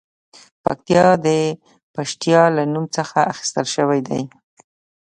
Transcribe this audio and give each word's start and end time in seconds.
پکتیا 0.63 1.07
د 1.25 1.27
پښتیا 1.95 2.41
له 2.57 2.63
نوم 2.73 2.85
څخه 2.97 3.17
اخیستل 3.31 3.65
شوې 3.75 3.99
ده 4.07 4.19